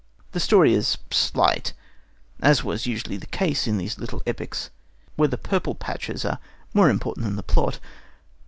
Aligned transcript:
The 0.31 0.39
story 0.39 0.73
is 0.73 0.97
slight, 1.11 1.73
as 2.39 2.63
was 2.63 2.87
usually 2.87 3.17
the 3.17 3.27
case 3.27 3.67
in 3.67 3.77
these 3.77 3.99
little 3.99 4.23
epics, 4.25 4.71
where 5.15 5.27
the 5.27 5.37
purple 5.37 5.75
patches 5.75 6.25
are 6.25 6.39
more 6.73 6.89
important 6.89 7.23
than 7.27 7.35
the 7.35 7.43
plot. 7.43 7.79